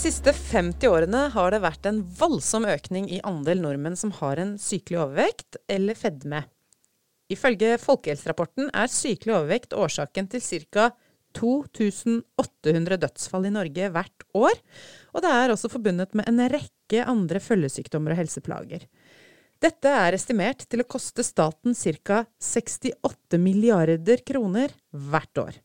[0.00, 4.54] siste 50 årene har det vært en voldsom økning i andel nordmenn som har en
[4.56, 6.40] sykelig overvekt eller fedme.
[7.28, 10.40] Ifølge Folkehelserapporten er sykelig overvekt årsaken til
[10.72, 10.88] ca.
[11.36, 14.56] 2800 dødsfall i Norge hvert år,
[15.12, 18.88] og det er også forbundet med en rekke andre følgesykdommer og helseplager.
[19.60, 22.24] Dette er estimert til å koste staten ca.
[22.40, 25.60] 68 milliarder kroner hvert år.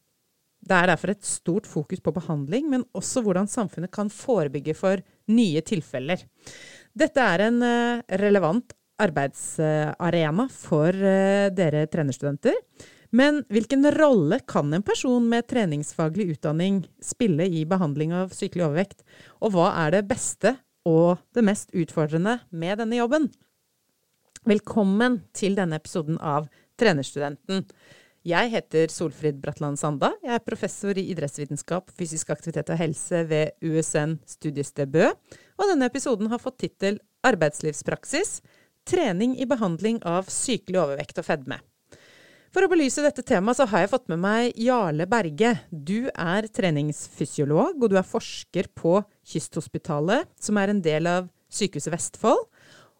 [0.66, 5.02] Det er derfor et stort fokus på behandling, men også hvordan samfunnet kan forebygge for
[5.30, 6.24] nye tilfeller.
[6.98, 12.58] Dette er en eh, relevant arbeidsarena for eh, dere trenerstudenter.
[13.16, 19.06] Men hvilken rolle kan en person med treningsfaglig utdanning spille i behandling av sykelig overvekt?
[19.46, 20.56] Og hva er det beste
[20.90, 23.30] og det mest utfordrende med denne jobben?
[24.46, 27.64] Velkommen til denne episoden av Trenerstudenten.
[28.26, 30.10] Jeg heter Solfrid Bratland Sanda.
[30.26, 35.12] Jeg er professor i idrettsvitenskap, fysisk aktivitet og helse ved USN studiested Bø.
[35.62, 38.40] Og denne episoden har fått tittel Arbeidslivspraksis
[38.90, 41.60] trening i behandling av sykelig overvekt og fedme.
[42.50, 45.54] For å belyse dette temaet så har jeg fått med meg Jarle Berge.
[45.70, 51.94] Du er treningsfysiolog, og du er forsker på Kysthospitalet, som er en del av Sykehuset
[51.94, 52.46] Vestfold.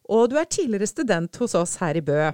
[0.06, 2.28] Og du er tidligere student hos oss her i Bø.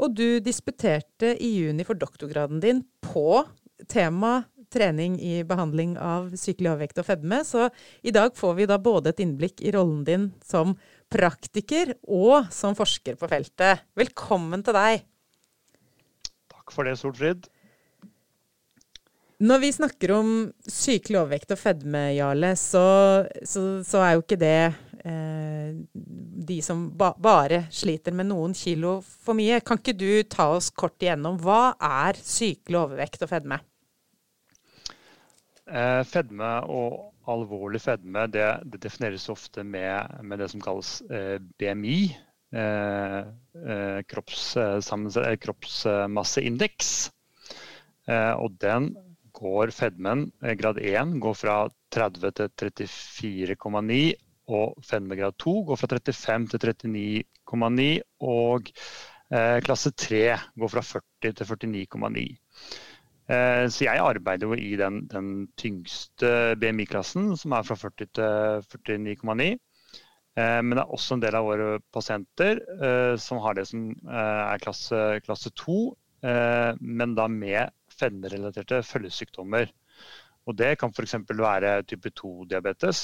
[0.00, 3.42] Og du disputerte i juni for doktorgraden din på
[3.90, 7.42] tema trening i behandling av sykelig overvekt og fedme.
[7.44, 7.68] Så
[8.06, 10.76] i dag får vi da både et innblikk i rollen din som
[11.12, 13.84] praktiker og som forsker på feltet.
[13.98, 15.02] Velkommen til deg.
[16.52, 17.50] Takk for det, Solfrid.
[19.40, 20.30] Når vi snakker om
[20.68, 22.84] sykelig overvekt og fedme, Jarle, så,
[23.40, 24.56] så, så er jo ikke det
[25.00, 29.62] de som ba bare sliter med noen kilo for mye.
[29.64, 33.60] Kan ikke du ta oss kort igjennom hva er sykelig overvekt og fedme?
[35.70, 41.38] Eh, fedme og alvorlig fedme det, det defineres ofte med, med, det som kalles eh,
[41.60, 42.00] BMI.
[42.52, 43.18] Eh,
[43.66, 47.10] eh, kropps, eh, kroppsmasseindeks.
[48.10, 48.96] og den
[49.32, 52.48] går fedmen, grad 1, går fra 30 til
[52.82, 54.16] 34,9
[54.50, 57.88] og fedmegrad 2 går fra 35 til 39,9.
[58.26, 58.70] Og
[59.32, 60.22] eh, klasse 3
[60.58, 62.26] går fra 40 til 49,9.
[63.30, 69.06] Eh, så jeg arbeider jo i den, den tyngste BMI-klassen, som er fra 40 til
[69.06, 69.50] 49,9.
[70.38, 73.90] Eh, men det er også en del av våre pasienter eh, som har det som
[73.90, 75.78] eh, er klasse, klasse 2,
[76.26, 79.70] eh, men da med fedmerelaterte følgesykdommer.
[80.50, 81.14] Og Det kan f.eks.
[81.30, 83.00] være type 2-diabetes,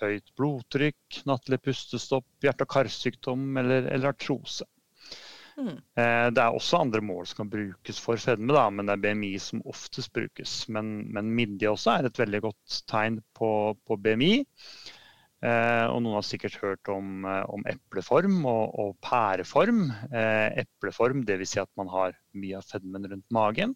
[0.00, 4.66] høyt blodtrykk, nattlig pustestopp, hjerte- og karsykdom eller, eller artrose.
[5.60, 5.76] Mm.
[5.94, 9.34] Det er også andre mål som kan brukes for fedme, da, men det er BMI
[9.42, 10.54] som oftest brukes.
[10.72, 13.50] Men, men midje også er et veldig godt tegn på,
[13.86, 14.32] på BMI.
[15.40, 19.86] Eh, og noen har sikkert hørt om, eh, om epleform og, og pæreform.
[20.12, 21.54] Eh, epleform dvs.
[21.54, 23.74] Si at man har mye av fedmen rundt magen.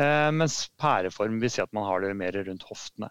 [0.00, 3.10] Eh, mens pæreform vil si at man har det mer rundt hoftene.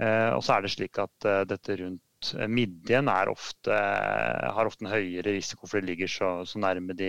[0.00, 2.00] Eh, og så er det slik at eh, dette rundt
[2.48, 7.08] midjen ofte, har ofte en høyere risiko for det ligger så, så nærme de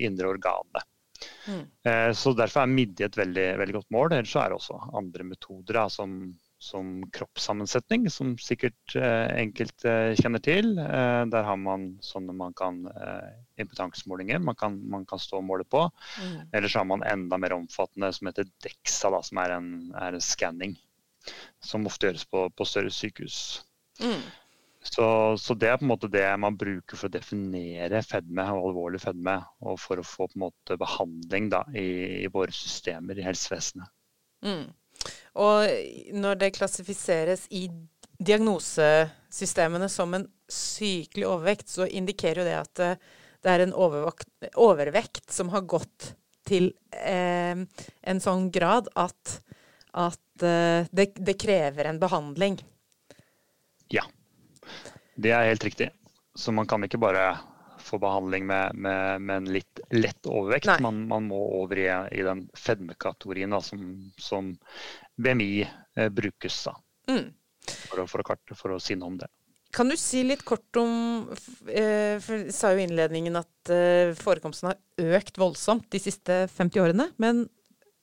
[0.00, 0.80] indre organene.
[1.44, 1.66] Mm.
[2.16, 4.14] Så Derfor er midje et veldig, veldig, godt mål.
[4.16, 6.16] Ellers er det også andre metoder da, som,
[6.64, 10.70] som kroppssammensetning, som sikkert eh, enkelte eh, kjenner til.
[10.80, 12.80] Eh, der har man sånne man kan
[13.60, 15.84] impetansmålinger man kan, man kan, stå og måle på.
[16.22, 16.38] Mm.
[16.52, 19.68] Eller så har man enda mer omfattende som heter DEXA, da, som er en,
[20.00, 20.78] er en skanning.
[21.64, 23.38] Som ofte gjøres på, på større sykehus.
[24.00, 24.24] Mm.
[24.84, 25.04] Så,
[25.40, 29.00] så, det er på en måte det man bruker for å definere fedme og alvorlig
[29.04, 29.36] fedme.
[29.64, 33.92] Og for å få på en måte behandling da, i, i våre systemer i helsevesenet.
[34.44, 34.66] Mm.
[35.34, 37.66] Og når det klassifiseres i
[38.24, 43.00] diagnosesystemene som en sykelig overvekt, så indikerer jo det at eh,
[43.44, 46.14] det er en overvekt som har gått
[46.48, 49.38] til eh, en sånn grad at,
[49.92, 52.58] at eh, det, det, krever en behandling.
[53.92, 54.04] Ja,
[55.16, 55.90] det er helt riktig.
[56.34, 57.34] Så man kan ikke bare
[57.84, 60.80] få behandling med, med, med en litt lett overvekt.
[60.80, 63.86] Man, man, må over i, i den fedmekategorien da, som,
[64.20, 64.52] som,
[65.16, 66.64] BMI eh, brukes.
[66.66, 66.74] Da,
[67.12, 67.24] mm.
[67.90, 69.28] for, å, for, å, for, å, si noe om det.
[69.74, 71.26] Kan du si litt kort om
[71.66, 76.44] eh, for Du sa jo i innledningen at eh, forekomsten har økt voldsomt de siste
[76.54, 77.10] 50 årene.
[77.22, 77.44] Men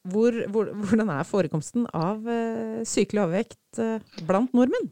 [0.08, 3.84] hvor, hvor, hvordan er forekomsten av eh, sykelig overvekt
[4.28, 4.92] blant nordmenn?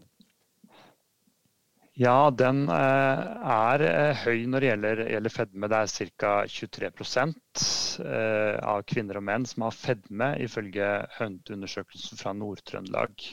[1.99, 5.67] Ja, den eh, er eh, høy når det gjelder, gjelder fedme.
[5.67, 6.29] Det er ca.
[6.47, 10.87] 23 eh, av kvinner og menn som har fedme, ifølge
[11.17, 13.27] HUNT-undersøkelsen fra Nord-Trøndelag.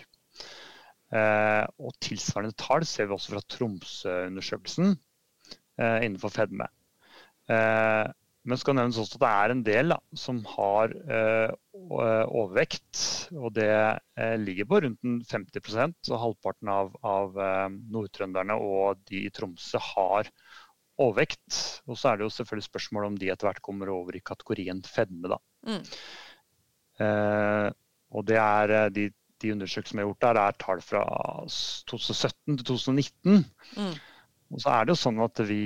[1.78, 4.96] og tilsvarende tall ser vi også fra Tromsø-undersøkelsen
[5.78, 6.66] innenfor fedme.
[8.46, 13.00] Men skal nevnes også at det er en del da, som har eh, overvekt.
[13.34, 19.24] Og det eh, ligger på rundt 50% så halvparten av, av eh, nordtrønderne og de
[19.26, 20.30] i Tromsø har
[21.02, 21.82] overvekt.
[21.90, 24.82] Og så er det jo selvfølgelig spørsmål om de etter hvert kommer over i kategorien
[24.86, 25.34] fedme.
[25.34, 25.40] da.
[25.66, 25.82] Mm.
[27.02, 27.68] Eh,
[28.16, 29.08] og det er eh, de,
[29.42, 31.02] de undersøkelsene som er gjort der, er tall fra
[31.90, 33.42] 2017 til 2019.
[33.76, 33.96] Mm.
[34.54, 35.64] Og så er det jo sånn at vi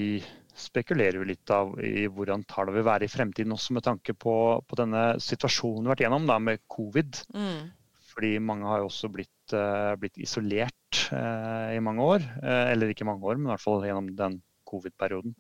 [0.60, 4.34] spekulerer vi litt av i hvordan tallene vil være i fremtiden, også med tanke på,
[4.66, 7.22] på denne situasjonen vi har vært gjennom da, med covid.
[7.34, 7.70] Mm.
[8.10, 12.26] Fordi mange har jo også blitt, uh, blitt isolert uh, i mange år.
[12.42, 14.40] Uh, eller ikke mange år, men i hvert fall gjennom den
[14.70, 15.34] covid-perioden.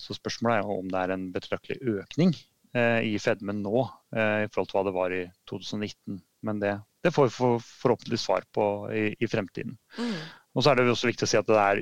[0.00, 2.34] Så spørsmålet er jo om det er en betraktelig økning
[2.74, 3.84] i fedmen nå
[4.18, 6.16] i forhold til hva det var i 2019.
[6.42, 6.72] Men det,
[7.06, 9.76] det får vi for, forhåpentligvis svar på i, i fremtiden.
[9.94, 10.16] Mm.
[10.54, 11.80] Og så er det også viktig å si at det er,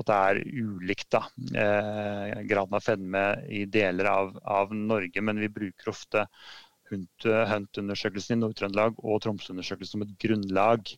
[0.00, 1.20] at det er ulikt da,
[1.60, 5.24] eh, graden av fedme i deler av, av, Norge.
[5.24, 6.24] Men vi bruker ofte
[6.88, 10.94] HUNT-undersøkelsen i Nord-Trøndelag og Tromsø-undersøkelsen som et grunnlag.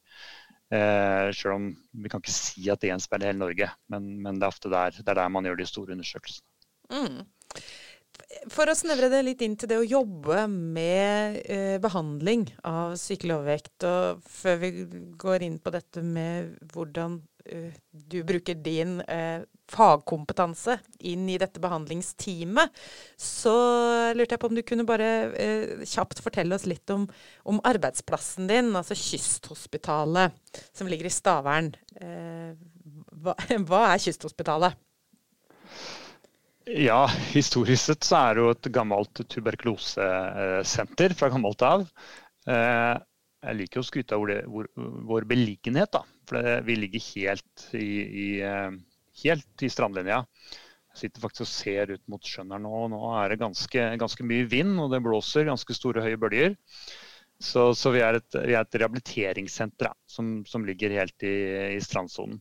[0.70, 1.68] Eh, selv om
[1.98, 4.94] vi kan ikke si at det gjenspeiler hele Norge, men, men, det er ofte der,
[4.94, 6.46] det er der man gjør de store undersøkelsene.
[6.94, 7.24] Mm.
[8.50, 13.34] For å snevre det litt inn til det å jobbe med eh, behandling av sykelig
[13.36, 14.70] overvekt, og før vi
[15.18, 17.16] går inn på dette med hvordan
[17.50, 20.76] eh, du bruker din eh, fagkompetanse
[21.10, 22.70] inn i dette behandlingsteamet,
[23.18, 23.54] så
[24.14, 27.08] lurte jeg på om du kunne bare eh, kjapt fortelle oss litt om,
[27.50, 30.38] om, arbeidsplassen din, altså Kysthospitalet,
[30.70, 31.72] som ligger i Stavern.
[31.98, 32.54] Eh,
[33.10, 33.34] hva,
[33.68, 34.78] hva er Kysthospitalet?
[36.70, 41.86] Ja, historisk sett så er det jo et gammelt tuberkulosesenter fra gammelt av.
[42.46, 42.96] Eh,
[43.40, 44.22] jeg liker å skryte av
[45.08, 46.04] vår beliggenhet, da.
[46.30, 48.76] For vi ligger helt i, i, eh,
[49.24, 50.20] helt i strandlinja.
[50.92, 52.84] Jeg sitter faktisk og ser ut mot sjøen her nå.
[52.92, 56.54] Nå er det ganske, ganske, mye vind, og det blåser ganske store, høye bølger.
[57.40, 61.34] Så, så vi, er et, vi, er et, rehabiliteringssenter da, som, som, ligger helt i,
[61.74, 62.38] i strandsonen.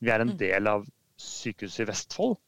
[0.00, 0.38] Vi er en mm.
[0.40, 0.86] del av
[1.18, 2.38] Sykehuset i Vestfold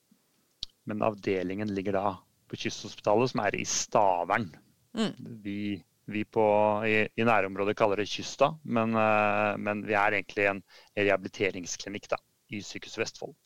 [0.90, 2.06] men avdelingen ligger da
[2.50, 4.48] på Kysthospitalet, som er i Stavern.
[4.98, 5.12] Mm.
[5.44, 5.60] Vi,
[6.10, 6.44] vi på,
[6.86, 10.62] i, i, nærområdet kaller det Kysta, men, uh, men, vi er egentlig en
[10.98, 12.18] rehabiliteringsklinikk da,
[12.50, 13.36] i Sykehuset Vestfold.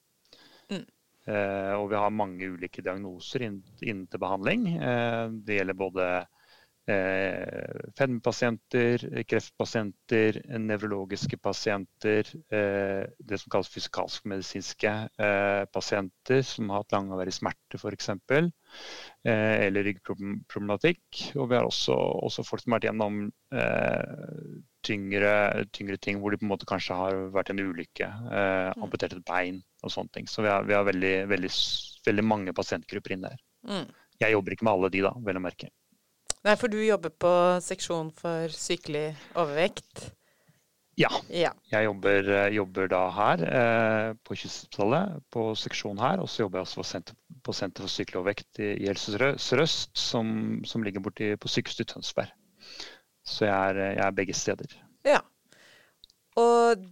[0.72, 0.86] Mm.
[1.24, 4.66] Uh, og vi har mange ulike diagnoser innen, innen til behandling.
[4.80, 6.08] Uh, det gjelder både
[6.90, 16.96] eh, fedmepasienter, kreftpasienter, nevrologiske pasienter, eh, det som kalles fysikalsk-medisinske eh, pasienter som har hatt
[16.96, 21.24] langvarig smerte f.eks., eh, eller ryggproblematikk.
[21.38, 21.96] Og vi har også,
[22.28, 23.20] også, folk som har vært gjennom
[23.54, 25.34] eh, tyngre,
[25.72, 28.84] tyngre, ting hvor de på en måte kanskje har vært en ulykke, eh, mm.
[28.84, 30.28] amputert et bein og sånne ting.
[30.30, 31.52] Så vi har, vi har veldig, veldig,
[32.06, 33.40] veldig, mange pasientgrupper inn der.
[33.68, 33.88] Mm.
[34.20, 35.72] Jeg jobber ikke med alle de, da, vel å merke.
[36.44, 37.32] Nei, for du jobber på
[37.64, 40.10] seksjon for sykelig overvekt?
[41.00, 41.08] Ja.
[41.32, 41.50] ja.
[41.72, 46.22] Jeg jobber, eh, jobber, da her eh, på Kysthospitalet, på seksjon her.
[46.22, 49.16] Og så jobber jeg også på Senter, på senter for sykelig overvekt i, i Helse
[49.42, 50.28] Sør-Øst, som,
[50.68, 52.34] som, ligger borti på sykehuset i Tønsberg.
[53.24, 54.76] Så jeg er, jeg er begge steder.
[55.08, 55.22] Ja.
[56.38, 56.84] Og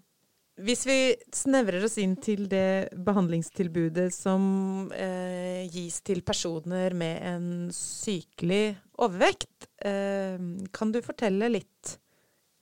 [0.62, 0.97] hvis vi
[1.32, 9.68] snevrer oss inn til det behandlingstilbudet som eh, gis til personer med en sykelig overvekt,
[9.85, 10.38] eh,
[10.73, 11.97] kan du fortelle litt,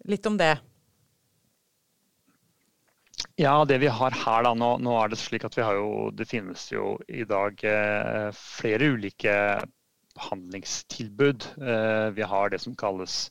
[0.08, 0.54] litt, om det?
[3.40, 6.08] Ja, det vi har her da, nå, nå, er det slik at vi har jo,
[6.12, 9.34] det finnes jo i dag eh, flere ulike
[10.16, 11.46] behandlingstilbud.
[11.60, 13.30] Eh, vi har det som kalles,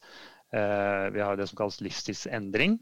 [0.54, 2.80] eh, det som kalles livsstilsendring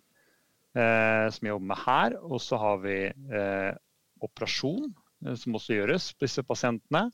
[0.78, 2.16] som vi jobber med her.
[2.22, 3.00] Og så har vi
[4.22, 4.92] operasjon,
[5.42, 7.08] som også gjøres på disse pasientene.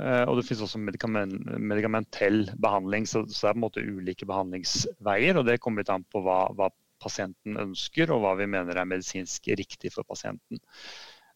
[0.00, 3.84] Eh, og det finnes også medikament, medikamentell behandling, så, så, det er på en måte
[3.84, 5.40] ulike behandlingsveier.
[5.40, 6.70] Og det kommer litt an på hva, hva
[7.02, 10.62] pasienten ønsker, og hva vi mener er medisinsk riktig for pasienten.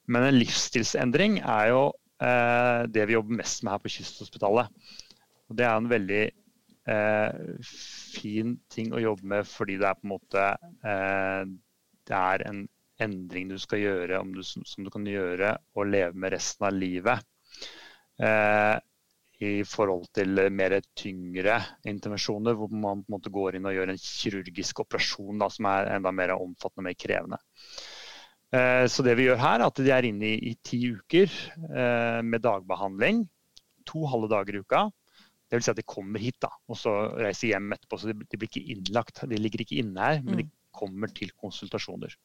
[0.06, 1.82] Men en livsstilsendring er jo
[2.22, 4.70] eh, det vi jobber mest med her på Kysthospitalet.
[5.50, 6.22] Og det er en veldig
[6.94, 7.40] eh,
[8.14, 10.46] fin ting å jobbe med fordi det er på en måte
[10.86, 11.42] eh,
[12.06, 12.64] Det er en
[13.02, 17.26] endring du skal gjøre du, som du kan gjøre og leve med resten av livet.
[18.16, 18.76] Eh,
[19.46, 23.92] I forhold til mer tyngre intervensjoner, hvor man på en måte går inn og gjør
[23.92, 27.40] en kirurgisk operasjon da, som er enda mer omfattende og mer krevende.
[28.56, 31.28] Eh, så det vi gjør her, er at de er inne i, i ti uker
[31.28, 33.26] eh, med dagbehandling.
[33.86, 34.86] To halve dager i uka.
[35.46, 38.00] Det vil Si at de kommer hit da, og så reiser hjem etterpå.
[38.00, 39.20] Så de, de, blir ikke innlagt.
[39.28, 40.56] De ligger ikke inne her, men de mm.
[40.74, 42.16] kommer til konsultasjoner.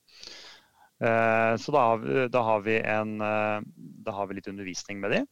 [1.01, 3.13] Så da har, vi, da, har en,
[4.05, 5.29] da har vi, litt undervisning med dem.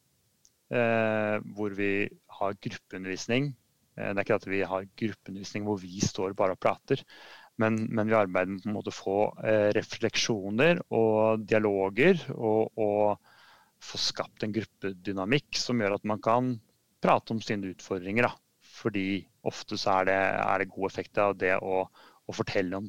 [0.70, 2.06] Hvor vi
[2.38, 3.48] har gruppeundervisning.
[3.96, 7.02] Det er ikke at vi har gruppeundervisning hvor vi står bare og prater.
[7.58, 9.16] Men, men vi arbeider med å få
[9.74, 12.22] refleksjoner og dialoger.
[12.36, 13.18] og, og
[13.80, 16.54] få skapt en gruppedynamikk som gjør at man kan
[17.02, 18.28] prate om sine utfordringer.
[18.28, 18.32] Da.
[18.80, 22.88] Fordi ofte så er det, er det god effekt av det å, å, fortelle om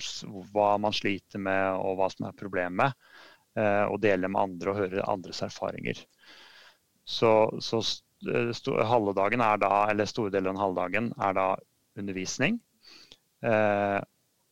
[0.52, 2.98] hva man sliter med og hva som er problemet.
[3.60, 6.00] Eh, og dele med andre og høre andres erfaringer.
[7.08, 7.32] Så,
[7.62, 7.82] så
[8.88, 11.48] halve dagen er da, eller store deler av halvdagen er da
[12.00, 12.60] undervisning.
[13.42, 14.00] Eh,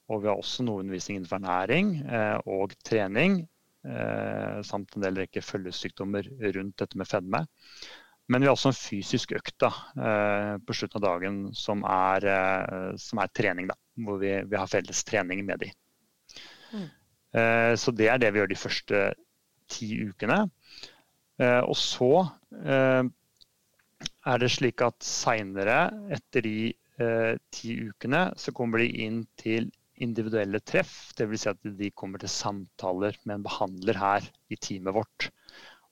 [0.09, 3.43] og vi har også noe undervisning innenfor ernæring eh, og trening.
[3.85, 6.27] Eh, samt en del rekke følgesykdommer
[6.57, 7.43] rundt dette med fedme.
[8.29, 12.25] Men vi har også en fysisk økt da, eh, på slutten av dagen som er,
[12.29, 13.69] eh, som er trening.
[13.69, 15.71] Da, hvor vi, vi, har felles trening med de.
[16.73, 16.89] Mm.
[17.77, 18.99] Så det er det vi gjør de første
[19.69, 20.47] ti ukene.
[21.39, 22.09] Og så
[22.59, 25.77] er det slik at seinere,
[26.11, 26.71] etter de
[27.55, 29.69] ti ukene, så kommer de inn til
[30.03, 31.11] individuelle treff.
[31.17, 31.43] Dvs.
[31.43, 35.29] Si at de kommer til samtaler med en behandler her i teamet vårt.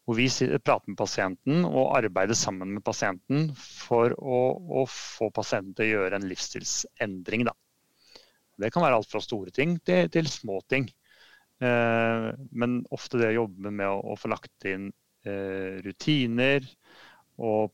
[0.08, 0.28] Hvor vi
[0.64, 5.96] prater med pasienten og arbeider sammen med pasienten for å, å få pasienten til å
[5.98, 7.44] gjøre en livsstilsendring.
[7.50, 7.56] Da.
[8.58, 10.88] Det kan være alt fra store ting til, til små ting.
[11.60, 14.96] Eh, men ofte det å jobbe med å, å få lagt inn eh,
[15.86, 16.66] rutiner
[17.38, 17.74] og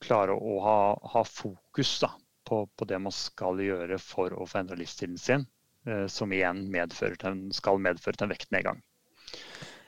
[0.00, 0.80] klare å ha,
[1.14, 2.12] ha fokus da,
[2.46, 5.46] på, på, det man skal gjøre for å få endra livsstilen sin,
[5.88, 8.80] Eh, som igjen medfører en, skal medføre til en vektnedgang.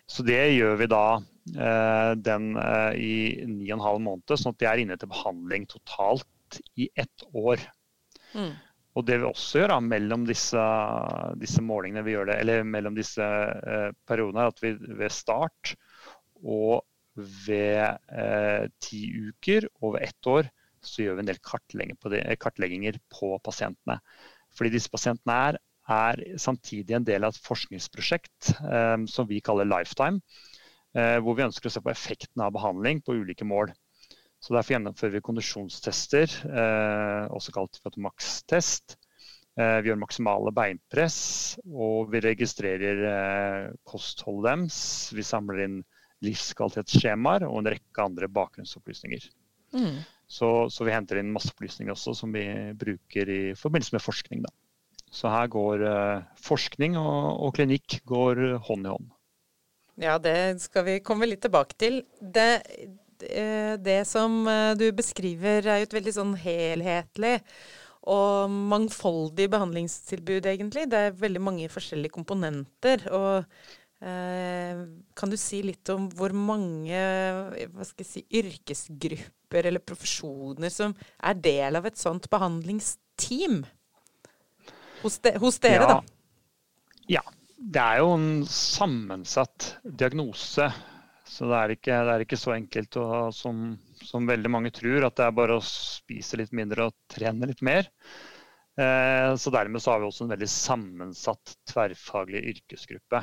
[0.09, 3.15] Så det gjør vi da eh, den eh, i
[3.49, 7.27] ni og en halv måned, sånn at de er inne til behandling totalt i ett
[7.37, 7.61] år.
[8.33, 8.55] Mm.
[8.97, 10.65] Og det vi også gjør da, mellom disse,
[11.41, 15.75] disse, målingene vi gjør det, eller mellom disse eh, periodene, er at vi ved start
[16.41, 16.81] og
[17.17, 20.49] ved eh, ti uker og ved ett år
[20.83, 24.01] så gjør vi en del kartlegginger på, det, kartlegginger på pasientene.
[24.57, 29.69] Fordi disse pasientene er er samtidig en del av et forskningsprosjekt eh, som vi kaller
[29.69, 30.21] Lifetime.
[30.95, 33.73] Eh, hvor vi ønsker å se på effekten av behandling på ulike mål.
[34.43, 38.97] Så Derfor gjennomfører vi kondisjonstester, eh, også kalt Max-test.
[39.57, 44.81] Eh, vi gjør maksimale beinpress, og vi registrerer eh, kostholdet deres.
[45.15, 45.79] Vi samler inn
[46.23, 49.29] livskvalitetsskjemaer og en rekke andre bakgrunnsopplysninger.
[49.73, 50.03] Mm.
[50.33, 52.45] Så, så, vi henter inn masse opplysninger også som vi
[52.79, 54.45] bruker i forbindelse med forskning.
[54.47, 54.53] Da.
[55.13, 59.13] Så her går eh, forskning og, og, klinikk går hånd i hånd.
[60.01, 62.01] Ja, det skal vi komme litt tilbake til.
[62.17, 62.49] Det,
[63.21, 67.39] det, det som eh, du beskriver er jo et veldig sånn helhetlig
[68.03, 70.89] og mangfoldig behandlingstilbud, egentlig.
[70.91, 73.05] Det er veldig mange forskjellige komponenter.
[73.13, 73.71] og eh,
[74.03, 76.99] kan du si litt om hvor mange
[78.03, 83.61] si, yrkesgrupper eller profesjoner som er del av et sånt behandlingsteam?
[85.05, 85.95] Hos, de, hos dere, ja.
[85.95, 87.07] da?
[87.19, 87.23] Ja.
[87.63, 90.67] Det er jo en sammensatt diagnose.
[91.33, 95.07] Så det er ikke, det er ikke så enkelt å, som, som, veldig mange tror,
[95.07, 97.87] at det er bare å spise litt mindre og trene litt mer.
[98.77, 103.23] Eh, så dermed så har vi også en veldig sammensatt tverrfaglig yrkesgruppe.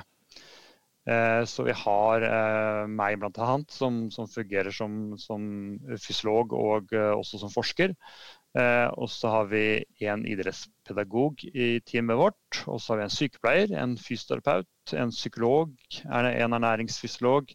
[1.07, 3.53] Eh, så vi har eh, meg bl.a.
[3.71, 5.43] Som, som fungerer som, som
[5.97, 7.95] fysiolog og eh, også som forsker.
[8.97, 12.63] Og så har vi en idrettspedagog i teamet vårt.
[12.65, 15.75] Og så har vi en sykepleier, en fysioterapeut, en psykolog,
[16.09, 17.53] en ernæringsfysiolog,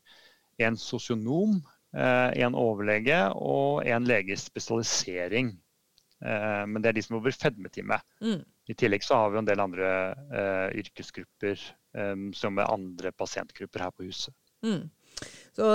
[0.62, 1.56] en sosionom,
[1.90, 5.50] en overlege og en legespesialisering.
[5.50, 6.70] spesialisering.
[6.70, 8.06] men det er de som jobber fedmeteamet.
[8.22, 8.46] Mm.
[8.70, 9.90] I tillegg så har vi en del andre
[10.78, 11.58] yrkesgrupper
[12.34, 14.34] som med andre pasientgrupper her på huset.
[14.64, 14.90] Mm.
[15.54, 15.66] Så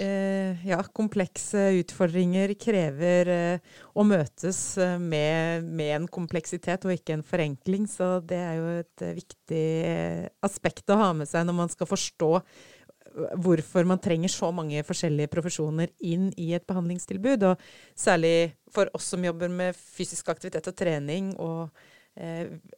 [0.00, 7.18] eh, ja, komplekse utfordringer krever eh, å møtes eh, med, med, en kompleksitet og ikke
[7.18, 7.84] en forenkling.
[7.90, 11.72] Så det er jo et eh, viktig eh, aspekt å ha med seg når man
[11.72, 17.44] skal forstå eh, hvorfor man trenger så mange forskjellige profesjoner inn i et behandlingstilbud.
[17.50, 21.68] Og særlig for oss som jobber med fysisk aktivitet og trening, og,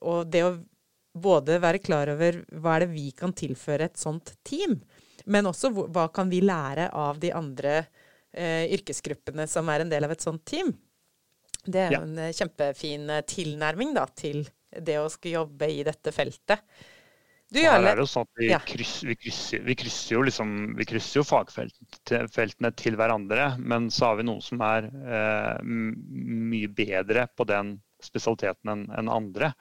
[0.02, 0.56] og det å
[1.22, 4.78] både være klar over hva er det vi kan tilføre et sånt team.
[5.28, 7.80] Men også hva kan vi lære av de andre
[8.32, 10.72] eh, yrkesgruppene som er en del av et sånt team?
[11.64, 12.04] Det er jo ja.
[12.06, 16.64] en eh, kjempefin eh, tilnærming da, til det å skulle jobbe i dette feltet.
[17.48, 18.58] Du, her er det jo sånn at vi, ja.
[18.60, 24.10] kryss, vi, krysser, vi, krysser, jo liksom, vi krysser jo fagfeltene til hverandre, men så
[24.10, 29.54] har vi noen som er eh, mye bedre på den spesialiteten enn en andre.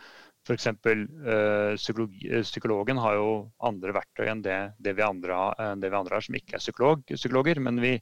[0.48, 0.70] F.eks.
[0.88, 3.30] Uh, psykologen har jo
[3.68, 7.04] andre verktøy enn det, det, vi, andre, det vi andre har, som ikke er psykolog,
[7.12, 7.60] psykologer.
[7.64, 7.98] Men vi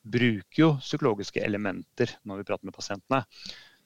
[0.00, 3.24] bruker jo psykologiske elementer når vi prater med pasientene.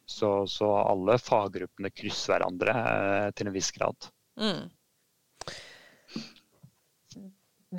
[0.04, 4.10] Så, så alle faggruppene krysser hverandre uh, til en viss grad.
[4.40, 4.66] Mm.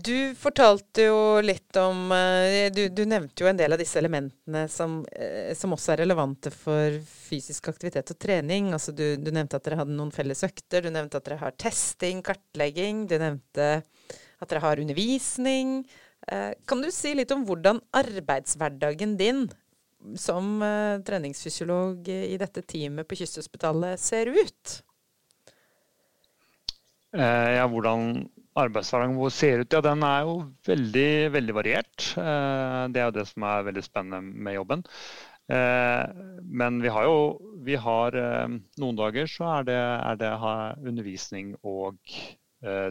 [0.03, 4.65] Du fortalte jo litt om eh, du, du, nevnte jo en del av disse elementene
[4.71, 8.73] som, eh, som, også er relevante for fysisk aktivitet og trening.
[8.75, 10.83] Altså du, du, nevnte at dere hadde noen felles økter.
[10.83, 13.05] Du nevnte at dere har testing, kartlegging.
[13.07, 15.77] Du nevnte at dere har undervisning.
[16.27, 19.45] Eh, kan du si litt om hvordan arbeidshverdagen din
[20.19, 20.59] som
[21.07, 24.81] treningsfysiolog i dette teamet på Kysthospitalet ser ut?
[27.15, 28.25] ja, hvordan
[28.55, 30.35] arbeidshverdagen vår ser ut, ja, den er jo
[30.67, 32.07] veldig, veldig variert.
[32.19, 34.85] Eh, det er jo det som er veldig spennende med jobben.
[35.51, 36.05] Eh,
[36.61, 37.17] men vi har jo
[37.65, 40.31] vi har, eh, Noen dager så er det, er det
[40.87, 41.99] undervisning og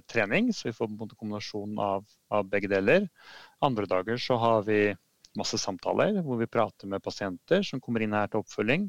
[0.06, 3.08] trening, så vi får en kombinasjon av, av, begge deler.
[3.64, 4.94] Andre dager så har vi
[5.34, 8.84] masse samtaler hvor vi prater med pasienter som kommer inn her til oppfølging.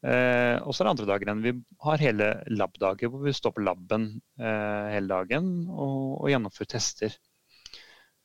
[0.00, 1.52] Eh, og så er det andre dager enn vi
[1.84, 4.06] har hele lab-dager hvor vi står på laben
[4.40, 7.18] eh, hele dagen og, og gjennomfører tester.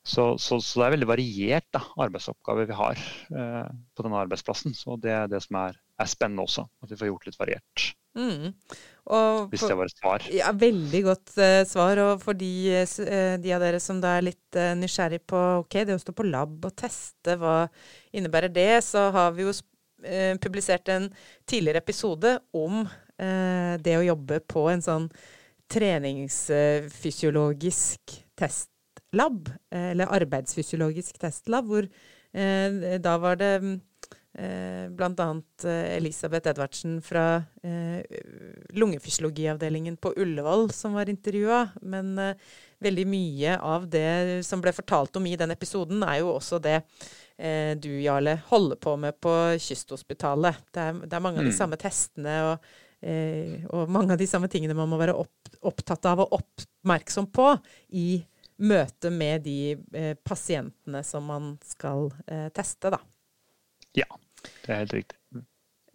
[0.06, 4.76] Så, så, så, det er veldig variert da, arbeidsoppgaver vi har eh, på denne arbeidsplassen.
[4.78, 7.88] Så det er det som er, er spennende også, at vi får gjort litt variert.
[8.16, 8.54] Mm.
[9.06, 10.28] For, Hvis det var et svar.
[10.34, 12.00] Ja, Veldig godt uh, svar.
[12.06, 12.52] Og for de,
[12.86, 16.16] uh, de, av dere som da er litt uh, nysgjerrig på ok, det å stå
[16.16, 17.66] på lab og teste, hva
[18.16, 19.54] innebærer det, så har vi jo
[20.44, 21.10] publisert en
[21.50, 22.84] tidligere episode om
[23.18, 25.10] eh, det å jobbe på en sånn
[25.72, 33.54] treningsfysiologisk testlab, eh, eller arbeidsfysiologisk testlab, hvor eh, da var det
[34.36, 35.42] Blant Bl.a.
[35.64, 38.04] Eh, Elisabeth Edvardsen fra eh,
[38.76, 41.70] lungefysiologiavdelingen på Ullevål som var intervjua.
[41.82, 42.36] Men eh,
[42.84, 46.82] veldig mye av det som ble fortalt om i den episoden, er jo også det
[46.82, 46.84] eh,
[47.36, 50.62] du, Jarle, holder på med på Kysthospitalet.
[50.72, 51.58] Det er, det er mange av de mm.
[51.58, 52.70] samme testene og,
[53.04, 57.28] eh, og, mange av de samme tingene man må være opp, opptatt av og oppmerksom
[57.36, 57.50] på
[58.00, 58.08] i
[58.58, 63.02] møte med de eh, pasientene som man skal eh, teste, da.
[63.96, 64.08] Ja,
[64.64, 65.20] det er helt riktig.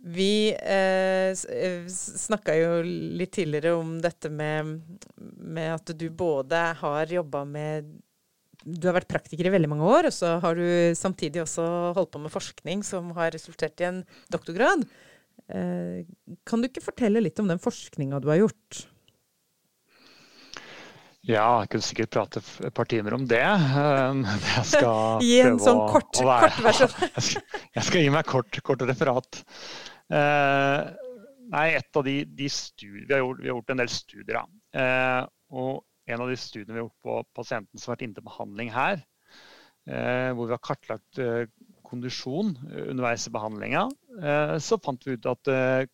[0.00, 4.80] Vi eh, eh snakka jo litt tidligere om dette med,
[5.16, 7.90] med at du både har jobba med
[8.64, 11.64] du har vært praktiker i veldig mange år, og så har du samtidig også
[11.96, 14.84] holdt på med forskning som har resultert i en doktorgrad.
[15.50, 16.06] Eh,
[16.46, 18.84] kan du ikke fortelle litt om den forskninga du har gjort?
[21.28, 23.42] Ja, jeg kunne sikkert prate et par timer om det.
[23.44, 24.22] Eh,
[24.54, 26.96] jeg skal Gi en sånn kort, kort versjon.
[27.76, 29.42] jeg skal gi meg kort, kort referat.
[30.10, 30.78] Eh,
[31.52, 34.50] nei, et av de, de studier, vi har, gjort, vi har, gjort, en del studier.
[34.84, 35.22] Eh,
[35.60, 38.26] og en av de studiene vi har gjort på pasienten som har vært inne til
[38.26, 39.02] behandling her,
[39.88, 41.44] eh, hvor vi har kartlagt eh,
[41.86, 43.86] kondisjon eh, underveis i behandlinga,
[44.60, 45.48] så fant vi ut at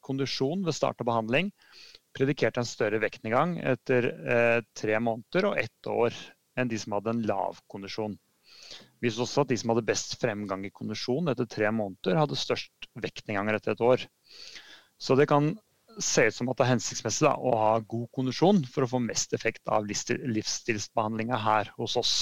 [0.04, 1.50] kondisjon ved start av behandling
[2.16, 4.08] predikerte en større vektnedgang etter
[4.74, 6.16] tre måneder og ett år
[6.58, 8.16] enn de som hadde en lav kondisjon.
[9.04, 12.38] Vi så også at de som hadde best fremgang i kondisjon etter tre måneder, hadde
[12.40, 14.06] størst vektnedganger etter et år.
[14.98, 15.52] Så det kan
[16.02, 19.00] se ut som at det er hensiktsmessig da, å ha god kondisjon for å få
[19.04, 22.16] mest effekt av livsstilsbehandlinga her hos oss.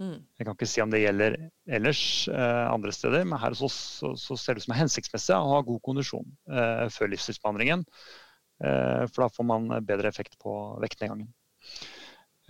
[0.00, 0.22] Mm.
[0.38, 1.36] Jeg kan ikke si om det gjelder
[1.76, 2.02] ellers
[2.32, 4.84] eh, andre steder, men her hos oss så, så ser det ut som det er
[4.86, 7.84] hensiktsmessig å ha god kondisjon eh, før livsstilsbehandlingen.
[8.64, 11.28] Eh, for da får man bedre effekt på vektnedgangen.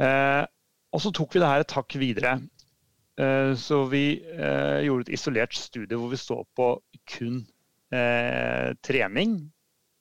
[0.00, 0.44] Eh,
[0.90, 2.36] og så tok vi det her et hakk videre.
[3.20, 6.74] Eh, så vi eh, gjorde et isolert studie hvor vi så på
[7.10, 7.42] kun
[7.90, 9.32] trening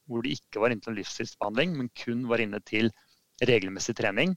[0.09, 2.89] hvor de ikke var inne til livsstilsbehandling, men kun var inne til
[3.45, 4.33] regelmessig trening.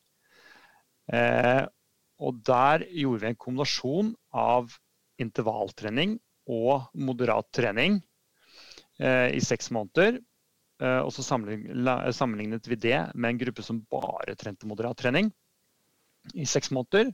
[1.12, 1.64] Eh,
[2.22, 4.74] og der gjorde vi en kombinasjon av
[5.22, 6.18] intervalltrening
[6.52, 7.98] og moderat trening
[9.00, 10.20] eh, i seks måneder.
[10.82, 15.32] Eh, og så sammenlignet vi det med en gruppe som bare trente moderat trening
[16.38, 17.10] i seks måneder.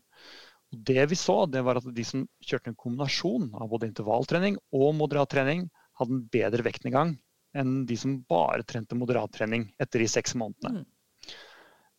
[0.69, 4.59] Og det vi så, det var at de som kjørte en kombinasjon av både intervalltrening
[4.77, 5.69] og moderat trening,
[5.99, 7.17] hadde en bedre vektnedgang
[7.57, 10.83] enn de som bare trente moderattrening etter de seks månedene.
[10.83, 10.87] Mm.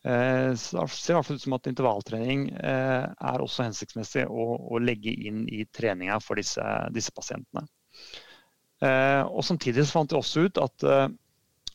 [0.04, 4.26] Eh, så det ser i hvert fall ut som at intervalltrening eh, er også hensiktsmessig
[4.32, 6.64] å, å legge inn i treninga for disse,
[6.96, 7.66] disse pasientene.
[8.80, 10.86] Eh, og Samtidig så fant vi også ut at,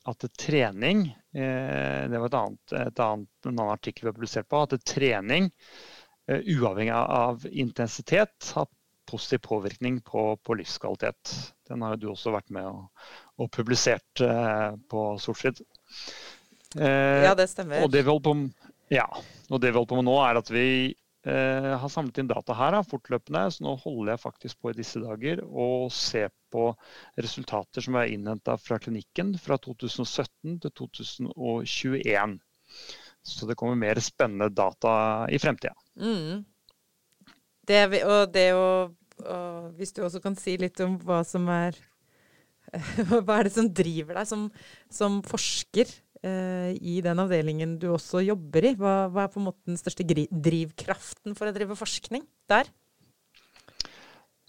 [0.08, 4.60] at trening Det var et annet, et annet, en annen artikkel vi har publisert på.
[4.62, 5.48] At trening,
[6.30, 8.68] uavhengig av intensitet, har
[9.10, 11.32] positiv påvirkning på, på, livskvalitet.
[11.68, 13.08] Den har jo du også vært med og,
[13.40, 15.62] og publisert eh, på Solfrid.
[16.78, 17.82] ja, det stemmer.
[17.84, 19.06] Og det vi holder på, ja,
[19.50, 20.68] og det vi holder på med nå, er at vi
[21.26, 23.44] eh, har samlet inn data her fortløpende.
[23.50, 26.70] Så nå holder jeg faktisk på i disse dager og ser på
[27.18, 32.36] resultater som er innhenta fra klinikken fra 2017 til 2021.
[33.24, 35.74] Så det kommer mer spennende data i fremtida.
[35.96, 36.44] Mm.
[37.64, 38.66] Det, og det å
[39.14, 41.76] og Hvis du også kan si litt om hva som er
[43.24, 44.46] Hva er det som driver deg som,
[44.92, 45.90] som forsker
[46.24, 48.74] eh, i den avdelingen du også jobber i?
[48.78, 52.70] Hva, hva, er på en måte den største drivkraften for å drive forskning der?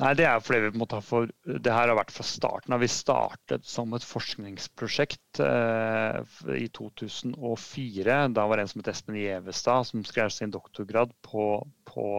[0.01, 2.75] Nei, Det er fordi vi på en har for, det her har vært fra starten
[2.75, 2.81] av.
[2.83, 6.17] Vi startet som et forskningsprosjekt eh,
[6.51, 8.17] i 2004.
[8.35, 11.47] Da var det en som het Espen Gjevestad som skrev sin doktorgrad på,
[11.87, 12.09] på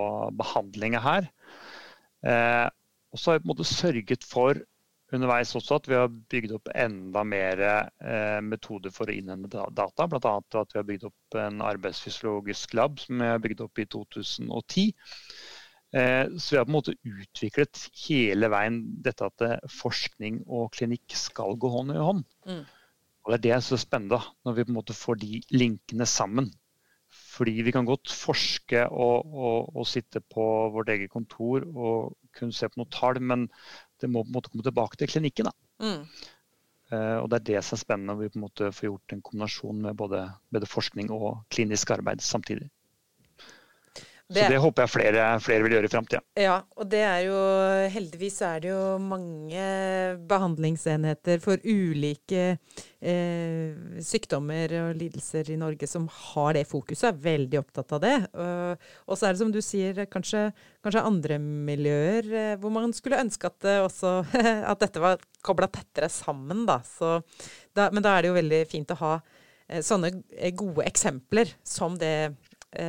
[0.40, 1.28] behandlinga her.
[2.24, 2.64] Eh,
[3.12, 4.64] og så har vi på en måte sørget for
[5.14, 10.08] underveis også at vi har bygd opp enda mer eh, metoder for å innhente data.
[10.10, 10.32] Bl.a.
[10.42, 14.88] at vi har bygd opp en arbeidsfysiologisk lab som vi har bygd opp i 2010.
[15.94, 20.72] Eh, så vi har på en måte utviklet hele veien dette at eh, forskning og
[20.74, 22.26] klinikk skal gå hånd i hånd.
[22.48, 22.64] Mm.
[23.26, 26.06] Og Det er det som er spennende, når vi på en måte får de linkene
[26.06, 26.50] sammen.
[27.36, 32.54] Fordi vi kan godt forske og, og, og sitte på vårt eget kontor og kunne
[32.54, 33.46] se på noen tall, men
[34.02, 35.50] det må på en måte komme tilbake til klinikken.
[35.82, 36.02] Mm.
[36.92, 39.14] Uh, og Det er det som er spennende, når vi på en måte får gjort
[39.14, 40.22] en kombinasjon med både,
[40.54, 42.68] både forskning og klinisk arbeid samtidig.
[44.26, 46.20] Det, så det håper jeg flere, flere vil gjøre i framtida.
[46.42, 47.36] Ja, og det er jo
[47.94, 49.66] heldigvis er det jo mange
[50.26, 52.56] behandlingsenheter for ulike
[52.98, 58.16] eh, sykdommer og lidelser i Norge som har det fokuset, er veldig opptatt av det.
[58.34, 60.48] Og, og så er det som du sier, kanskje,
[60.82, 64.16] kanskje andre miljøer eh, hvor man skulle ønske at, det også,
[64.72, 66.80] at dette var kobla tettere sammen, da.
[66.82, 67.20] Så,
[67.78, 67.92] da.
[67.94, 69.14] Men da er det jo veldig fint å ha
[69.70, 70.16] eh, sånne
[70.58, 72.45] gode eksempler som det Eh,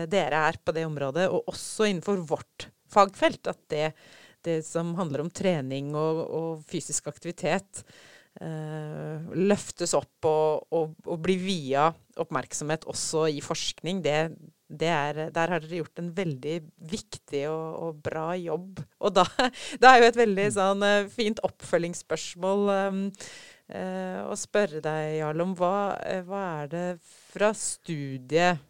[0.10, 3.48] dere er på det området, og også innenfor vårt fagfelt.
[3.52, 3.92] At det,
[4.46, 7.84] det som handler om trening og, og fysisk aktivitet,
[8.42, 14.02] eh, løftes opp og, og, og blir via oppmerksomhet også i forskning.
[14.06, 14.20] Det,
[14.68, 16.56] det er, der har dere gjort en veldig
[16.92, 18.82] viktig og, og bra jobb.
[19.02, 19.28] Og da,
[19.82, 23.04] det er jo et veldig sånn eh, fint oppfølgingsspørsmål um,
[23.74, 25.76] uh, å spørre deg, Jarl, om hva,
[26.28, 26.88] hva er det
[27.34, 28.67] fra studiet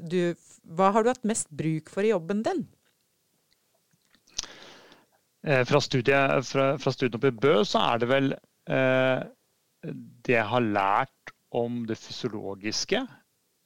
[0.00, 0.34] du
[0.76, 2.64] hva har du hatt mest bruk for i jobben din?
[5.42, 9.22] Eh, fra, studiet, fra, fra studiet oppe i Bø så er det vel eh,
[10.26, 13.04] det jeg har lært om det fysiologiske.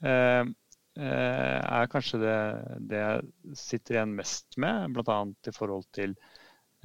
[0.04, 0.44] Eh,
[0.94, 2.38] eh er kanskje det,
[2.90, 5.18] det, jeg sitter igjen mest med, bl.a.
[5.26, 6.14] i forhold til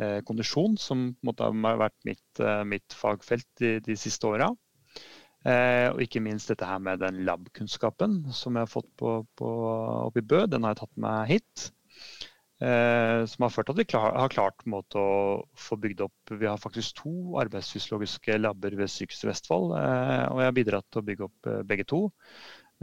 [0.01, 4.49] eh, kondisjon, som måtte ha vært mitt, eh, mitt fagfelt de, de siste åra.
[5.49, 9.51] Eh, og ikke minst dette her med den lab-kunnskapen som jeg har fått på, på,
[10.09, 10.43] oppe i Bø.
[10.51, 11.69] Den har jeg tatt med hit.
[12.59, 16.33] Eh, som har ført til at vi klar, har klart måte, å få bygd opp
[16.41, 19.73] Vi har faktisk to arbeidsfysiologiske labber ved Sykehuset Vestfold.
[19.79, 22.03] Eh, og jeg har bidratt til å bygge opp eh, begge to.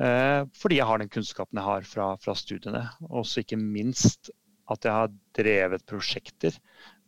[0.01, 2.87] Eh, fordi jeg har den kunnskapen jeg har fra, fra studiene.
[3.11, 4.33] Og ikke minst
[4.73, 6.57] at jeg har drevet prosjekter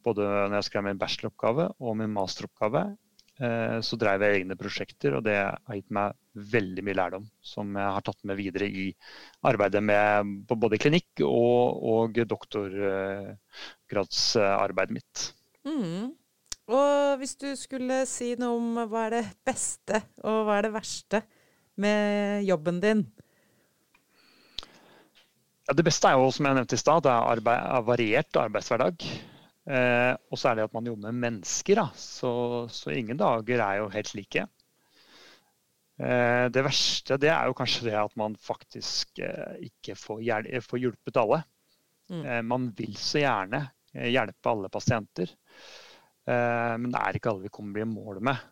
[0.06, 2.84] både når jeg skrev min bacheloroppgave og min masteroppgave
[3.38, 6.08] så drev jeg egne prosjekter, og det har gitt meg
[6.52, 8.94] veldig mye lærdom som jeg har tatt med videre i
[9.46, 15.16] arbeidet med både klinikk og, og doktorgradsarbeidet mitt.
[15.68, 16.04] Mm.
[16.68, 19.96] Og hvis du skulle si noe om hva er det beste
[20.26, 21.18] og hva er det verste
[21.80, 23.02] med jobben din?
[25.68, 29.04] Ja, det beste er jo, som jeg nevnte i stad, det er arbeid, variert arbeidshverdag.
[29.68, 31.88] Eh, og så er det at man jobber med mennesker, da.
[31.92, 32.30] Så,
[32.72, 34.46] så ingen dager er jo helt like.
[35.98, 40.48] Eh, det verste det er jo kanskje det at man faktisk eh, ikke får, hjel
[40.64, 41.42] får, hjulpet alle.
[42.08, 42.22] Mm.
[42.22, 45.34] Eh, man vil så gjerne eh, hjelpe alle pasienter,
[46.28, 48.46] eh, men det er ikke alle vi kommer i mål med.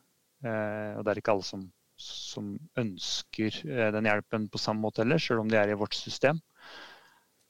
[0.46, 1.62] og det er ikke alle som,
[1.98, 3.56] som ønsker
[3.94, 6.38] den hjelpen på samme måte heller, selv om de er i vårt system.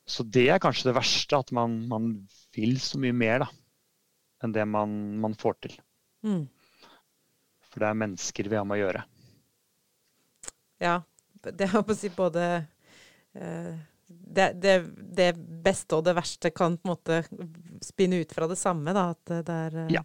[0.07, 2.12] Så det er kanskje det verste, at man, man
[2.55, 3.49] vil så mye mer da,
[4.45, 5.75] enn det man, man får til.
[6.27, 6.45] Mm.
[7.66, 9.03] For det er mennesker vi har med å gjøre.
[10.83, 11.01] Ja.
[11.47, 12.45] Det er å si både
[13.38, 13.75] eh,
[14.07, 14.77] det, det,
[15.14, 17.21] det, beste og det verste kan på en måte
[17.85, 18.95] spinne ut fra det samme.
[18.97, 20.03] Da, at det er eh, ja.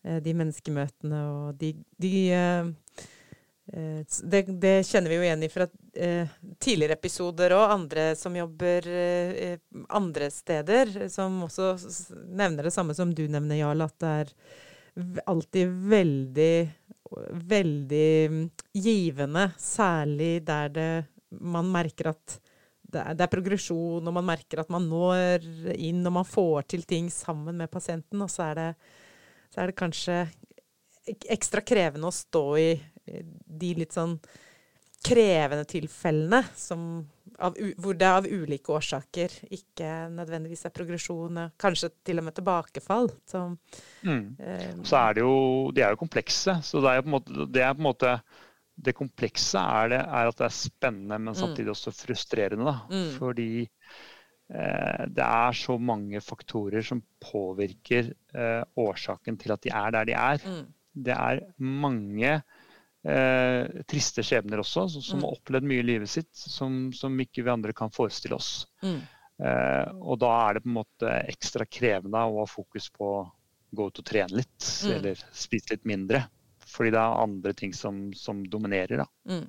[0.00, 2.70] Eh, de menneskemøtene og de, de Eh,
[3.70, 8.88] det, det, kjenner vi jo igjen i fra eh, tidligere episoder og andre som jobber
[8.90, 9.60] eh,
[9.94, 11.76] andre steder, som også
[12.34, 14.34] nevner det samme som du nevner, Jarl, at det er
[15.30, 16.54] alltid veldig
[17.30, 20.90] veldig givende, særlig der det,
[21.30, 22.36] man merker at
[22.90, 25.44] det er, det er, progresjon, og man merker at man når
[25.76, 28.22] inn og man får til ting sammen med pasienten.
[28.22, 28.70] Og så er det,
[29.54, 30.16] så er det kanskje
[31.30, 32.70] ekstra krevende å stå i
[33.60, 34.18] de litt sånn
[35.00, 36.82] krevende tilfellene som,
[37.40, 43.08] av, hvor det av ulike årsaker ikke nødvendigvis er progresjon, kanskje til og med tilbakefall.
[43.28, 43.46] Så,
[44.04, 44.22] mm.
[44.44, 45.34] eh, så er det jo
[45.74, 46.58] De er jo komplekse.
[46.66, 48.14] Så det er, på en måte, det, på en måte,
[48.80, 51.40] det komplekse er, det, er, at det er spennende, men mm.
[51.42, 52.68] samtidig også frustrerende.
[52.68, 52.76] Da.
[52.92, 53.10] Mm.
[53.16, 59.96] Fordi eh, det er så mange faktorer som påvirker eh, årsaken til at de er
[59.96, 60.44] der de er.
[60.44, 60.66] Mm.
[61.08, 62.59] Det er mange eh,
[63.00, 65.22] triste skjebner også, som mm.
[65.24, 68.66] har opplevd mye i livet sitt som, som, ikke vi andre kan forestille oss.
[68.84, 68.98] Mm.
[69.40, 73.24] Eh, og da er det på en måte ekstra krevende å ha fokus på å
[73.70, 74.92] gå ut og trene litt, mm.
[74.98, 76.24] eller spise litt mindre.
[76.70, 79.00] Fordi det er andre ting som, som dominerer.
[79.02, 79.06] Da.
[79.30, 79.46] Mm.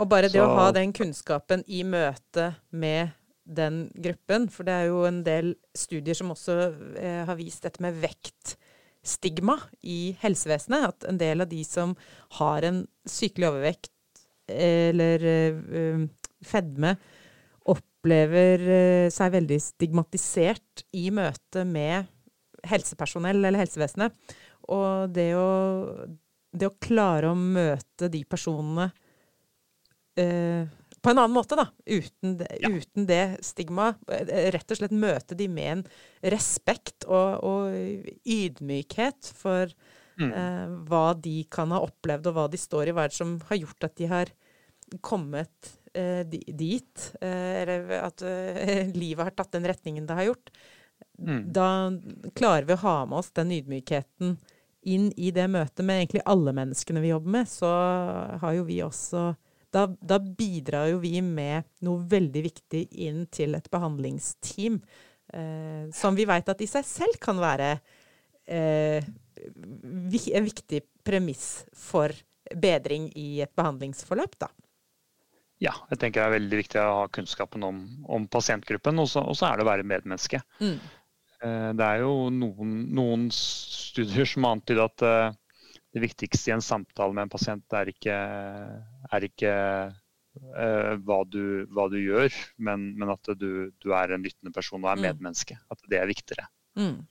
[0.00, 4.74] Og bare det Så, å ha den kunnskapen i møte med den gruppen, for det
[4.74, 6.56] er jo en del studier som også
[6.98, 8.56] eh, har vist dette med vekt
[9.02, 10.86] stigma i helsevesenet.
[10.88, 11.94] At en del av de som
[12.38, 13.90] har en sykelig overvekt
[14.52, 16.06] eller uh,
[16.44, 16.96] fedme,
[17.72, 22.10] opplever uh, seg veldig stigmatisert i møte med
[22.68, 24.14] helsepersonell eller helsevesenet.
[24.74, 25.48] Og det å,
[26.52, 28.90] det å klare å møte de personene
[30.20, 30.66] uh,
[31.02, 31.66] på en annen måte, da.
[31.86, 32.70] Uten ja.
[32.70, 33.98] uten det stigmaet.
[34.54, 35.82] Rett og slett møte de med en
[36.34, 39.72] respekt og, og ydmykhet for
[40.20, 40.30] mm.
[40.30, 42.94] eh, hva de kan ha opplevd, og hva de står i.
[42.94, 44.32] Hva er det som har gjort at de har
[45.02, 47.10] kommet eh, dit?
[47.20, 50.54] Eh, eller at eh, livet har tatt den retningen det har gjort.
[51.18, 51.44] Mm.
[51.52, 51.68] Da
[52.38, 54.36] klarer vi å ha med oss den ydmykheten
[54.82, 57.50] inn i det møtet med egentlig alle menneskene vi jobber med.
[57.50, 57.70] Så
[58.42, 59.32] har jo vi også
[59.72, 64.80] da, da, bidrar jo vi med noe veldig viktig inn til et behandlingsteam.
[65.32, 67.70] Eh, som vi vet at i seg selv kan være
[68.44, 72.12] eh, en viktig premiss for
[72.52, 74.36] bedring i et behandlingsforløp.
[74.44, 74.50] da.
[75.62, 79.46] Ja, jeg tenker det er veldig viktig å ha kunnskapen om, om pasientgruppen, og så
[79.46, 80.42] er det å være medmenneske.
[80.58, 80.76] Mm.
[81.42, 85.38] Eh, det er jo noen, noen studier som antyder at eh,
[85.92, 88.14] det viktigste i en samtale med en pasient er ikke,
[89.12, 89.52] er ikke
[89.92, 92.32] uh, hva, du, hva, du, gjør,
[92.64, 95.06] men, men at du, du, er en lyttende person og er mm.
[95.08, 95.58] medmenneske.
[95.72, 96.48] At det er viktigere.
[96.80, 97.02] Mm.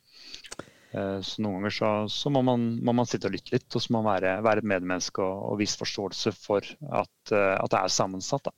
[0.91, 3.86] Uh, så noen ganger så, så må, man, må, man, sitte og lytte litt, og
[3.86, 7.70] så må man være, være et medmenneske og, og vise forståelse for at, uh, at,
[7.70, 8.50] det er sammensatt.
[8.50, 8.56] Da.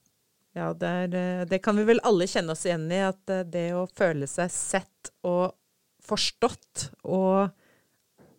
[0.53, 3.03] Ja, det, er, det, kan vi vel alle kjenne oss igjen i.
[3.09, 5.57] At det å føle seg sett og
[6.03, 7.51] forstått og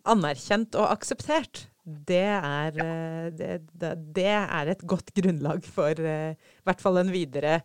[0.05, 6.65] anerkjent og akseptert, det er, eh, det, det er, et godt grunnlag for uh, i
[6.65, 7.59] hvert fall en videre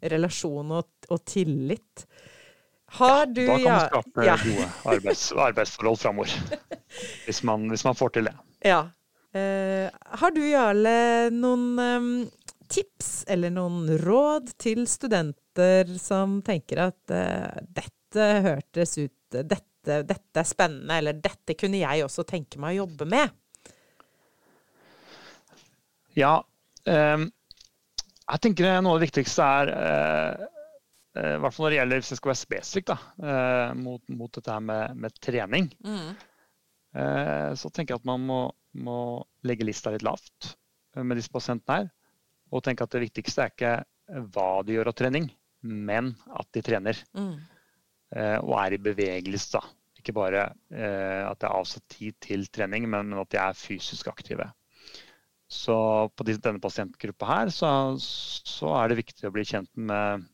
[0.00, 2.06] relasjon og, og tillit.
[2.96, 4.36] Har ja, du Da kan ja, man skape ja.
[4.40, 6.32] gode arbeids, arbeidsforhold framover.
[7.26, 8.32] Hvis, hvis, man får til det.
[8.64, 8.80] Ja.
[9.36, 10.94] Uh, har du, Jarle,
[11.36, 12.06] noen um,
[12.72, 20.40] tips eller noen råd til studenter som tenker at uh, dette hørtes ut dette, dette
[20.40, 23.36] er spennende, eller dette kunne jeg også tenke meg å jobbe med?
[26.18, 26.38] Ja,
[26.88, 27.26] eh,
[28.28, 30.46] jeg tenker noe av det viktigste er eh,
[31.18, 34.32] eh, i hvert fall når det gjelder hvis jeg skal være spesifikt eh, mot, mot,
[34.34, 36.10] dette her med, med trening, mm.
[36.98, 38.36] Eh, så tenker jeg at man må,
[38.80, 38.96] må,
[39.44, 40.54] legge lista litt lavt
[40.96, 41.90] med disse pasientene her.
[42.48, 43.72] Og tenke at det viktigste er ikke
[44.32, 45.26] hva de gjør av trening,
[45.68, 47.02] men at de trener.
[47.12, 47.36] Mm.
[48.40, 49.60] og er i bevegelse.
[49.60, 50.00] da.
[50.00, 54.08] Ikke bare at det er avsatt tid til trening, men, men at de er fysisk
[54.08, 54.48] aktive.
[55.48, 55.74] Så
[56.12, 60.26] på denne pasientgruppa her så, så, er det viktig å bli kjent med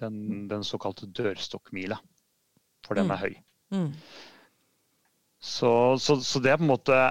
[0.00, 1.98] den, den såkalte dørstokkmila.
[2.86, 3.24] For den er mm.
[3.24, 3.34] høy.
[3.74, 3.90] Mm.
[5.44, 7.02] Så, så, så, det er på en måte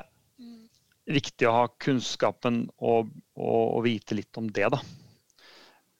[1.05, 4.79] viktig å ha kunnskapen og, og, og vite litt om det, da.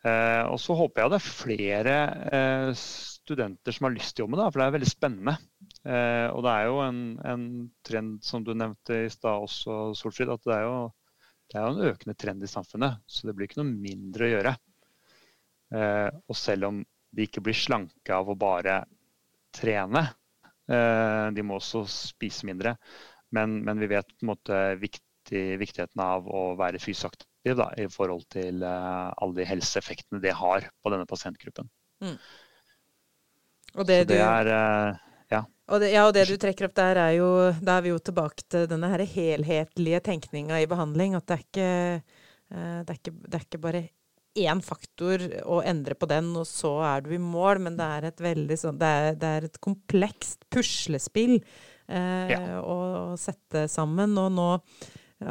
[0.04, 1.96] Eh, og så håper jeg det er flere
[2.36, 5.36] eh, studenter som har lyst til å jobbe det, for det er veldig spennende.
[5.84, 7.46] Eh, og det er jo en, en
[7.88, 10.78] trend som du nevnte i stad også, Solfrid, at det er jo
[11.54, 14.30] det er jo en økende trend i samfunnet, så det blir ikke noe mindre å
[14.32, 14.54] gjøre.
[15.78, 16.80] Eh, og selv om
[17.14, 18.80] de ikke blir slanke av å bare
[19.54, 20.02] trene,
[20.66, 22.74] eh, de må også spise mindre,
[23.38, 27.70] men, men vi vet på en måte viktig, viktigheten av å være fysisk aktiv da,
[27.78, 31.70] i forhold til eh, alle de helseeffektene det har på denne pasientgruppen.
[32.02, 32.18] Mm.
[33.78, 34.56] Og det, det er.
[35.72, 37.30] Og det, ja, og det du trekker opp der, er jo
[37.64, 41.16] Da er vi jo tilbake til denne her helhetlige tenkninga i behandling.
[41.16, 41.68] At det er ikke,
[42.52, 43.84] eh, det er ikke, det er ikke bare
[44.34, 47.62] én faktor å endre på den, og så er du i mål.
[47.68, 52.42] Men det er et veldig sånn Det er, det er et komplekst puslespill eh, ja.
[52.60, 52.78] å,
[53.14, 54.18] å, sette sammen.
[54.20, 54.50] Og nå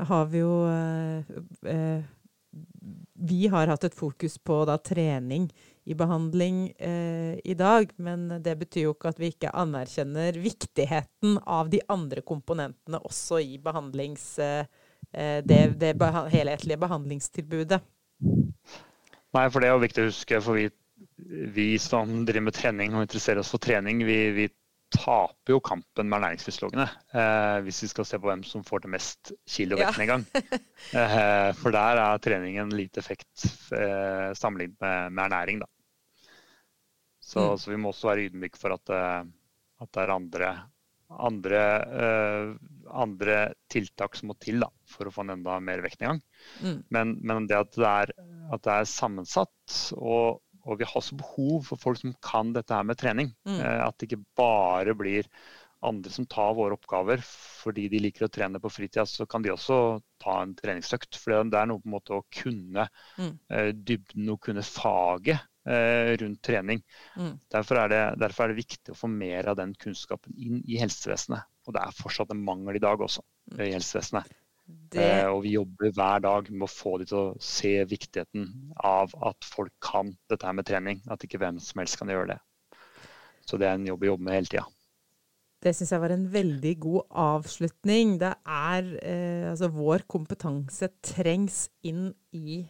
[0.09, 1.37] har vi jo eh,
[1.69, 2.01] eh,
[3.13, 5.51] Vi har hatt et fokus på da trening
[5.85, 11.41] i behandling eh, i dag, men det betyr jo ikke at vi ikke anerkjenner viktigheten
[11.43, 14.65] av de andre komponentene også i behandlings, eh,
[15.45, 17.83] det, det beha helhetlige behandlingstilbudet.
[19.33, 20.39] Nei, for det er jo viktig å huske.
[20.45, 20.69] For vi,
[21.57, 24.47] vi som driver med trening og interesserer oss for trening, vi, vi
[24.93, 26.87] taper jo kampen med ernæringsfysiologene.
[27.17, 30.19] Eh, hvis vi skal se på hvem som får det mest kilovekten ja.
[31.01, 35.63] eh, for der er treningen lite effekt eh, sammenlignet med, med, ernæring.
[35.63, 35.71] Da.
[37.21, 37.59] Så, mm.
[37.59, 39.25] så, vi må også være ydmyke for at, eh,
[39.83, 40.53] at det er andre,
[41.13, 42.53] andre, uh,
[43.03, 43.37] andre,
[43.73, 46.23] tiltak som må til da, for å få en enda mer vektnedgang.
[46.63, 46.79] Mm.
[46.95, 48.15] Men, men, det at det er,
[48.53, 52.75] at det er sammensatt, og, og, vi har også behov for folk som kan dette
[52.75, 53.33] her med trening.
[53.49, 53.59] Mm.
[53.59, 55.29] Uh, at det ikke bare blir
[55.83, 59.51] andre som tar våre oppgaver fordi de liker å trene på fritida, så kan de
[59.51, 59.77] også
[60.23, 61.19] ta en treningsøkt.
[61.19, 62.87] For det er noe på en måte å kunne
[63.19, 63.33] mm.
[63.51, 66.83] uh, dybden og kunne faget Eh, rundt trening.
[67.17, 67.39] Mm.
[67.53, 70.81] Derfor, er det, derfor, er det, viktig å få mer av den kunnskapen inn i
[70.81, 71.47] helsevesenet.
[71.69, 73.61] Og det er fortsatt en mangel i dag også mm.
[73.69, 74.33] i helsevesenet.
[74.93, 75.03] Det...
[75.03, 79.15] Eh, og vi jobber hver dag med å få de til å se viktigheten av
[79.25, 81.03] at folk kan dette her med trening.
[81.11, 82.39] At ikke hvem som helst kan gjøre det.
[83.49, 84.67] Så det er en jobb vi jobber med hele tida.
[85.63, 88.17] Det syns jeg var en veldig god avslutning.
[88.23, 92.63] Det er eh, Altså, vår kompetanse trengs inn i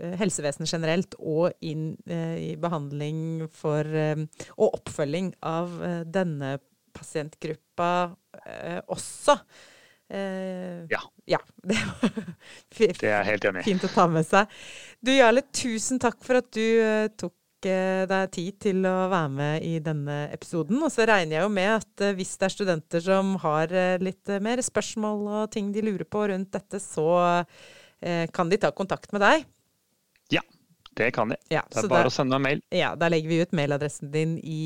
[0.00, 4.22] Eh, helsevesenet generelt og inn eh, i behandling for eh,
[4.56, 5.74] og oppfølging av
[6.06, 6.56] denne
[6.96, 7.90] pasientgruppa
[8.90, 9.36] også.
[10.90, 11.00] Ja.
[11.24, 11.38] ja.
[12.70, 13.68] Det, det er jeg helt enig i.
[13.68, 14.50] Fint å ta med seg.
[15.04, 16.64] Du Jarle, tusen takk for at du
[17.20, 20.78] tok deg tid til å være med i denne episoden.
[20.80, 24.62] Og så regner jeg jo med at hvis det er studenter som har litt mer
[24.64, 27.44] spørsmål og ting de lurer på rundt dette, så
[28.32, 29.44] kan de ta kontakt med deg.
[30.32, 30.40] Ja,
[30.96, 31.36] det kan de.
[31.52, 32.64] Ja, det er bare der, å sende meg mail.
[32.80, 34.62] Ja, Da legger vi ut mailadressen din i,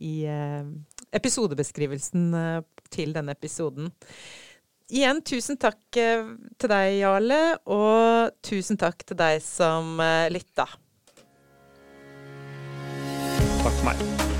[0.00, 0.14] i
[1.20, 2.30] episodebeskrivelsen
[2.96, 3.92] til denne episoden.
[4.86, 9.98] Igjen tusen takk til deg, Jarle, og tusen takk til deg som
[10.30, 10.68] lytta.
[13.66, 14.35] Takk for meg.